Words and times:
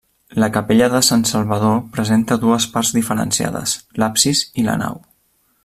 La 0.43 0.47
capella 0.53 0.87
de 0.93 1.01
Sant 1.07 1.25
Salvador 1.31 1.75
presenta 1.97 2.39
dues 2.45 2.67
parts 2.77 2.93
diferenciades: 2.99 3.77
l'absis 4.05 4.43
i 4.63 4.67
la 4.71 4.79
nau. 4.85 4.99